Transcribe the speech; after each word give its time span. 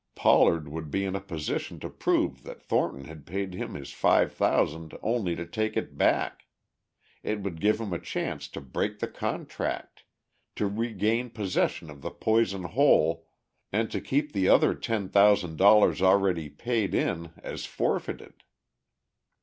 Pollard 0.15 0.67
would 0.67 0.89
be 0.89 1.05
in 1.05 1.15
a 1.15 1.21
position 1.21 1.79
to 1.79 1.87
prove 1.87 2.41
that 2.41 2.63
Thornton 2.63 3.05
had 3.05 3.23
paid 3.23 3.53
him 3.53 3.73
this 3.73 3.91
five 3.93 4.33
thousand 4.33 4.97
only 5.03 5.35
to 5.35 5.45
take 5.45 5.77
it 5.77 5.95
back; 5.95 6.47
it 7.21 7.41
would 7.41 7.61
give 7.61 7.79
him 7.79 7.93
a 7.93 7.99
chance 7.99 8.47
to 8.47 8.61
break 8.61 8.97
the 8.97 9.07
contract, 9.07 10.05
to 10.55 10.65
regain 10.65 11.29
possession 11.29 11.91
of 11.91 12.01
the 12.01 12.09
Poison 12.09 12.63
Hole 12.63 13.27
and 13.71 13.91
to 13.91 14.01
keep 14.01 14.31
the 14.31 14.49
other 14.49 14.73
ten 14.73 15.07
thousand 15.07 15.57
dollars 15.57 16.01
already 16.01 16.49
paid 16.49 16.95
in 16.95 17.33
as 17.43 17.65
forfeited.... 17.67 18.43